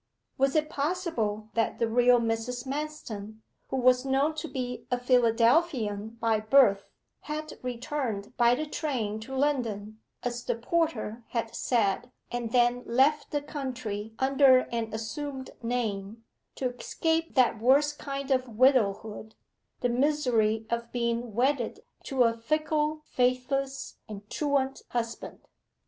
[0.35, 2.65] Was it possible that the real Mrs.
[2.65, 6.89] Manston, who was known to be a Philadelphian by birth,
[7.19, 13.29] had returned by the train to London, as the porter had said, and then left
[13.29, 16.23] the country under an assumed name,
[16.55, 19.35] to escape that worst kind of widowhood
[19.81, 25.47] the misery of being wedded to a fickle, faithless, and truant husband?